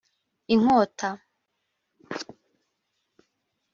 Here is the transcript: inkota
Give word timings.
inkota 0.53 1.11